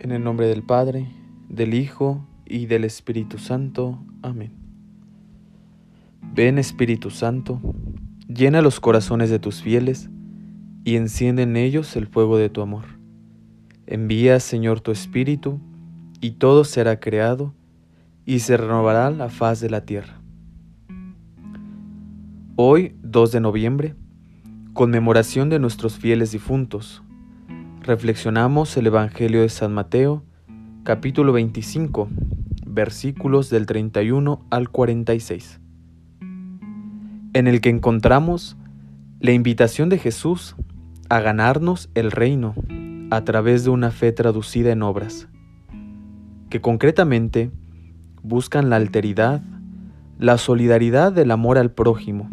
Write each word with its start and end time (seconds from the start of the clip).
En 0.00 0.12
el 0.12 0.24
nombre 0.24 0.46
del 0.46 0.62
Padre, 0.62 1.08
del 1.50 1.74
Hijo 1.74 2.26
y 2.46 2.64
del 2.64 2.84
Espíritu 2.84 3.36
Santo. 3.36 3.98
Amén. 4.22 4.50
Ven 6.22 6.58
Espíritu 6.58 7.10
Santo, 7.10 7.60
llena 8.26 8.62
los 8.62 8.80
corazones 8.80 9.28
de 9.28 9.38
tus 9.38 9.60
fieles 9.60 10.08
y 10.84 10.96
enciende 10.96 11.42
en 11.42 11.54
ellos 11.58 11.96
el 11.96 12.06
fuego 12.06 12.38
de 12.38 12.48
tu 12.48 12.62
amor. 12.62 12.84
Envía, 13.86 14.40
Señor, 14.40 14.80
tu 14.80 14.90
Espíritu, 14.90 15.60
y 16.22 16.30
todo 16.30 16.64
será 16.64 16.98
creado, 16.98 17.52
y 18.24 18.38
se 18.38 18.56
renovará 18.56 19.10
la 19.10 19.28
faz 19.28 19.60
de 19.60 19.68
la 19.68 19.84
tierra. 19.84 20.22
Hoy, 22.56 22.96
2 23.02 23.32
de 23.32 23.40
noviembre, 23.40 23.94
conmemoración 24.72 25.50
de 25.50 25.58
nuestros 25.58 25.98
fieles 25.98 26.32
difuntos, 26.32 27.02
reflexionamos 27.90 28.76
el 28.76 28.86
Evangelio 28.86 29.40
de 29.40 29.48
San 29.48 29.74
Mateo, 29.74 30.22
capítulo 30.84 31.32
25, 31.32 32.08
versículos 32.64 33.50
del 33.50 33.66
31 33.66 34.46
al 34.48 34.70
46, 34.70 35.60
en 37.32 37.48
el 37.48 37.60
que 37.60 37.68
encontramos 37.68 38.56
la 39.18 39.32
invitación 39.32 39.88
de 39.88 39.98
Jesús 39.98 40.54
a 41.08 41.18
ganarnos 41.18 41.90
el 41.96 42.12
reino 42.12 42.54
a 43.10 43.24
través 43.24 43.64
de 43.64 43.70
una 43.70 43.90
fe 43.90 44.12
traducida 44.12 44.70
en 44.70 44.84
obras, 44.84 45.26
que 46.48 46.60
concretamente 46.60 47.50
buscan 48.22 48.70
la 48.70 48.76
alteridad, 48.76 49.42
la 50.16 50.38
solidaridad 50.38 51.10
del 51.10 51.32
amor 51.32 51.58
al 51.58 51.72
prójimo, 51.72 52.30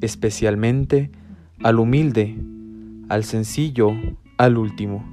especialmente 0.00 1.12
al 1.62 1.78
humilde, 1.78 2.36
al 3.08 3.22
sencillo, 3.22 3.92
al 4.38 4.58
último, 4.58 5.04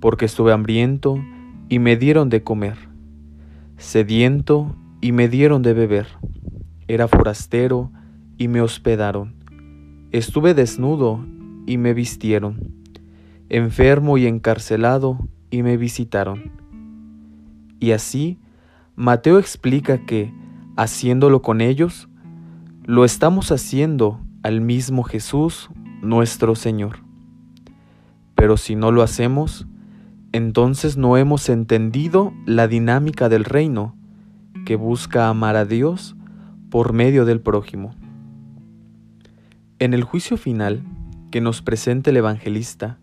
porque 0.00 0.26
estuve 0.26 0.52
hambriento 0.52 1.22
y 1.68 1.78
me 1.78 1.96
dieron 1.96 2.28
de 2.28 2.42
comer, 2.42 2.76
sediento 3.76 4.76
y 5.00 5.12
me 5.12 5.28
dieron 5.28 5.62
de 5.62 5.74
beber, 5.74 6.06
era 6.88 7.08
forastero 7.08 7.90
y 8.38 8.48
me 8.48 8.60
hospedaron, 8.60 9.34
estuve 10.12 10.54
desnudo 10.54 11.24
y 11.66 11.78
me 11.78 11.94
vistieron, 11.94 12.74
enfermo 13.48 14.18
y 14.18 14.26
encarcelado 14.26 15.18
y 15.50 15.62
me 15.62 15.76
visitaron. 15.76 16.52
Y 17.80 17.90
así, 17.92 18.38
Mateo 18.94 19.38
explica 19.38 20.06
que, 20.06 20.32
haciéndolo 20.76 21.42
con 21.42 21.60
ellos, 21.60 22.08
lo 22.84 23.04
estamos 23.04 23.50
haciendo 23.50 24.20
al 24.42 24.60
mismo 24.60 25.02
Jesús 25.02 25.68
nuestro 26.00 26.54
Señor. 26.54 27.11
Pero 28.42 28.56
si 28.56 28.74
no 28.74 28.90
lo 28.90 29.02
hacemos, 29.02 29.68
entonces 30.32 30.96
no 30.96 31.16
hemos 31.16 31.48
entendido 31.48 32.34
la 32.44 32.66
dinámica 32.66 33.28
del 33.28 33.44
reino 33.44 33.94
que 34.66 34.74
busca 34.74 35.28
amar 35.28 35.54
a 35.54 35.64
Dios 35.64 36.16
por 36.68 36.92
medio 36.92 37.24
del 37.24 37.40
prójimo. 37.40 37.94
En 39.78 39.94
el 39.94 40.02
juicio 40.02 40.36
final 40.36 40.82
que 41.30 41.40
nos 41.40 41.62
presenta 41.62 42.10
el 42.10 42.16
evangelista, 42.16 42.98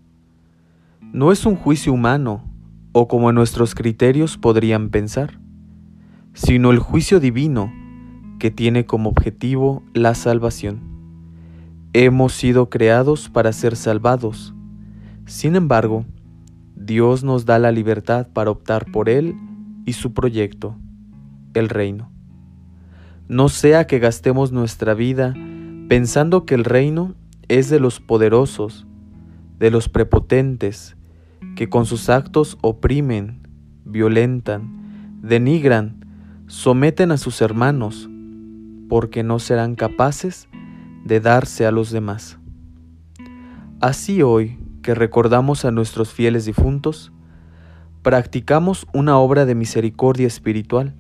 no 1.14 1.32
es 1.32 1.46
un 1.46 1.56
juicio 1.56 1.94
humano 1.94 2.44
o 2.92 3.08
como 3.08 3.32
nuestros 3.32 3.76
criterios 3.76 4.38
podrían 4.38 4.90
pensar, 4.90 5.40
sino 6.34 6.70
el 6.72 6.80
juicio 6.80 7.22
divino 7.22 7.72
que 8.40 8.52
tiene 8.52 8.86
como 8.86 9.10
objetivo 9.10 9.84
la 9.94 10.16
salvación. 10.16 10.82
Hemos 11.94 12.34
sido 12.34 12.70
creados 12.70 13.30
para 13.30 13.54
ser 13.54 13.78
salvados, 13.78 14.54
sin 15.30 15.56
embargo, 15.56 16.06
Dios 16.76 17.24
nos 17.24 17.46
da 17.46 17.60
la 17.60 17.72
libertad 17.72 18.28
para 18.34 18.50
optar 18.50 18.92
por 18.92 19.10
Él 19.10 19.36
y 19.86 19.94
su 19.94 20.12
proyecto, 20.12 20.76
el 21.54 21.70
reino. 21.70 22.12
No 23.28 23.48
sea 23.48 23.86
que 23.86 24.00
gastemos 24.00 24.52
nuestra 24.52 24.96
vida 24.96 25.36
pensando 25.88 26.48
que 26.48 26.56
el 26.56 26.64
reino 26.66 27.14
es 27.48 27.70
de 27.70 27.80
los 27.80 28.00
poderosos, 28.00 28.88
de 29.60 29.70
los 29.70 29.88
prepotentes, 29.88 30.98
que 31.56 31.70
con 31.70 31.86
sus 31.86 32.10
actos 32.10 32.58
oprimen, 32.62 33.48
violentan, 33.86 35.20
denigran, 35.22 36.06
someten 36.48 37.12
a 37.12 37.18
sus 37.18 37.40
hermanos, 37.42 38.10
porque 38.90 39.22
no 39.22 39.38
serán 39.38 39.76
capaces 39.76 40.50
de 41.06 41.20
darse 41.20 41.68
a 41.68 41.72
los 41.72 41.92
demás. 41.92 42.40
Así 43.80 44.24
hoy, 44.24 44.58
que 44.82 44.96
recordamos 44.96 45.66
a 45.66 45.72
nuestros 45.72 46.14
fieles 46.14 46.46
difuntos, 46.46 47.12
practicamos 48.02 48.88
una 48.94 49.18
obra 49.18 49.46
de 49.46 49.56
misericordia 49.56 50.28
espiritual 50.28 50.94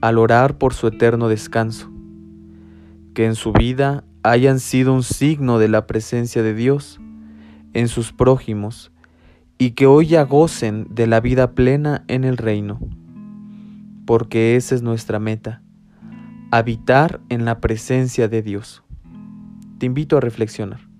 al 0.00 0.18
orar 0.18 0.58
por 0.58 0.74
su 0.74 0.88
eterno 0.88 1.28
descanso, 1.28 1.90
que 3.14 3.26
en 3.26 3.34
su 3.34 3.52
vida 3.52 4.04
hayan 4.22 4.60
sido 4.60 4.94
un 4.94 5.02
signo 5.02 5.58
de 5.58 5.68
la 5.68 5.86
presencia 5.86 6.42
de 6.42 6.54
Dios 6.54 7.00
en 7.72 7.88
sus 7.88 8.12
prójimos 8.12 8.92
y 9.58 9.72
que 9.72 9.86
hoy 9.86 10.06
ya 10.06 10.22
gocen 10.24 10.86
de 10.90 11.06
la 11.06 11.20
vida 11.20 11.52
plena 11.52 12.04
en 12.08 12.24
el 12.24 12.36
reino, 12.36 12.80
porque 14.06 14.56
esa 14.56 14.74
es 14.74 14.82
nuestra 14.82 15.18
meta, 15.18 15.62
habitar 16.50 17.20
en 17.28 17.44
la 17.44 17.60
presencia 17.60 18.28
de 18.28 18.42
Dios. 18.42 18.82
Te 19.78 19.86
invito 19.86 20.16
a 20.16 20.20
reflexionar. 20.20 20.91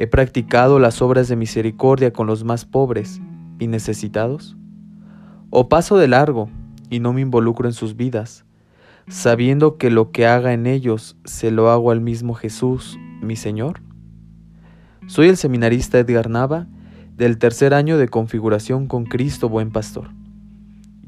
¿He 0.00 0.06
practicado 0.06 0.78
las 0.78 1.02
obras 1.02 1.28
de 1.28 1.36
misericordia 1.36 2.10
con 2.10 2.26
los 2.26 2.42
más 2.42 2.64
pobres 2.64 3.20
y 3.58 3.66
necesitados? 3.66 4.56
¿O 5.50 5.68
paso 5.68 5.98
de 5.98 6.08
largo 6.08 6.48
y 6.88 7.00
no 7.00 7.12
me 7.12 7.20
involucro 7.20 7.68
en 7.68 7.74
sus 7.74 7.96
vidas, 7.96 8.46
sabiendo 9.08 9.76
que 9.76 9.90
lo 9.90 10.10
que 10.10 10.26
haga 10.26 10.54
en 10.54 10.66
ellos 10.66 11.18
se 11.26 11.50
lo 11.50 11.68
hago 11.68 11.90
al 11.90 12.00
mismo 12.00 12.32
Jesús, 12.32 12.98
mi 13.20 13.36
Señor? 13.36 13.82
Soy 15.06 15.28
el 15.28 15.36
seminarista 15.36 15.98
Edgar 15.98 16.30
Nava 16.30 16.66
del 17.18 17.36
tercer 17.36 17.74
año 17.74 17.98
de 17.98 18.08
configuración 18.08 18.86
con 18.86 19.04
Cristo 19.04 19.50
Buen 19.50 19.70
Pastor. 19.70 20.12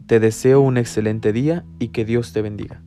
Te 0.04 0.20
deseo 0.20 0.60
un 0.60 0.76
excelente 0.76 1.32
día 1.32 1.64
y 1.78 1.88
que 1.88 2.04
Dios 2.04 2.34
te 2.34 2.42
bendiga. 2.42 2.82